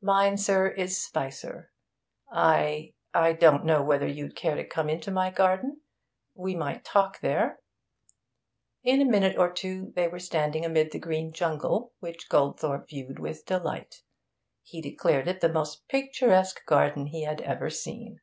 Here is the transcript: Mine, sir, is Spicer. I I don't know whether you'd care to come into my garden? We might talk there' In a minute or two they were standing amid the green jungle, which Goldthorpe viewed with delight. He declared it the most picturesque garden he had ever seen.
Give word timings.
Mine, 0.00 0.36
sir, 0.36 0.68
is 0.68 1.02
Spicer. 1.02 1.72
I 2.30 2.94
I 3.12 3.32
don't 3.32 3.64
know 3.64 3.82
whether 3.82 4.06
you'd 4.06 4.36
care 4.36 4.54
to 4.54 4.64
come 4.64 4.88
into 4.88 5.10
my 5.10 5.28
garden? 5.32 5.80
We 6.34 6.54
might 6.54 6.84
talk 6.84 7.18
there' 7.18 7.58
In 8.84 9.02
a 9.02 9.04
minute 9.04 9.36
or 9.36 9.52
two 9.52 9.92
they 9.96 10.06
were 10.06 10.20
standing 10.20 10.64
amid 10.64 10.92
the 10.92 11.00
green 11.00 11.32
jungle, 11.32 11.94
which 11.98 12.28
Goldthorpe 12.28 12.88
viewed 12.90 13.18
with 13.18 13.44
delight. 13.44 14.04
He 14.62 14.80
declared 14.80 15.26
it 15.26 15.40
the 15.40 15.52
most 15.52 15.88
picturesque 15.88 16.64
garden 16.64 17.06
he 17.06 17.24
had 17.24 17.40
ever 17.40 17.68
seen. 17.68 18.20